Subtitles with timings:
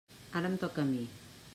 [0.41, 1.05] Ara em toca a mi.